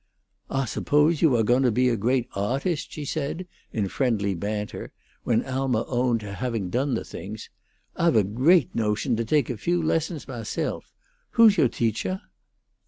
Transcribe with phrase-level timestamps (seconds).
[0.49, 4.91] "Ah suppose you awe going to be a great awtust?" she said, in friendly banter,
[5.25, 7.51] when Alma owned to having done the things.
[7.95, 10.91] "Ah've a great notion to take a few lessons mahself.
[11.33, 12.23] Who's yo' teachah?"